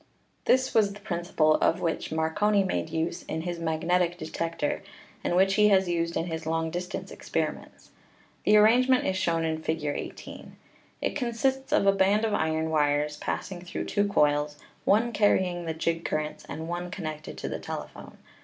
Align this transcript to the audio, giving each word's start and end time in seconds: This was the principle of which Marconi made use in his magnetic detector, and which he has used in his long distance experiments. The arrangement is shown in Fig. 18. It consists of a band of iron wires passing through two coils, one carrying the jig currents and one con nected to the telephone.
This 0.45 0.73
was 0.73 0.93
the 0.93 0.99
principle 0.99 1.57
of 1.57 1.79
which 1.79 2.11
Marconi 2.11 2.63
made 2.63 2.89
use 2.89 3.21
in 3.21 3.41
his 3.41 3.59
magnetic 3.59 4.17
detector, 4.17 4.81
and 5.23 5.35
which 5.35 5.53
he 5.53 5.67
has 5.67 5.87
used 5.87 6.17
in 6.17 6.25
his 6.25 6.47
long 6.47 6.71
distance 6.71 7.11
experiments. 7.11 7.91
The 8.43 8.57
arrangement 8.57 9.05
is 9.05 9.15
shown 9.15 9.43
in 9.45 9.61
Fig. 9.61 9.83
18. 9.85 10.55
It 11.03 11.15
consists 11.15 11.71
of 11.71 11.85
a 11.85 11.91
band 11.91 12.25
of 12.25 12.33
iron 12.33 12.71
wires 12.71 13.17
passing 13.17 13.61
through 13.61 13.85
two 13.85 14.07
coils, 14.07 14.57
one 14.85 15.11
carrying 15.11 15.65
the 15.65 15.73
jig 15.75 16.03
currents 16.03 16.47
and 16.49 16.67
one 16.67 16.89
con 16.89 17.05
nected 17.05 17.37
to 17.37 17.47
the 17.47 17.59
telephone. 17.59 18.17